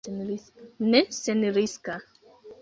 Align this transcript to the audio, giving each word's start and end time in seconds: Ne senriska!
Ne 0.91 1.01
senriska! 1.17 1.95